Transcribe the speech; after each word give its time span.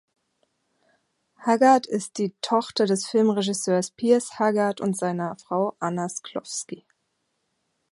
Haggard 1.45 1.85
ist 1.85 2.17
die 2.17 2.33
Tochter 2.41 2.87
des 2.87 3.05
Filmregisseurs 3.05 3.91
Piers 3.91 4.39
Haggard 4.39 4.81
und 4.81 4.97
seiner 4.97 5.35
Frau 5.37 5.75
Anna 5.79 6.09
Sklovsky. 6.09 6.87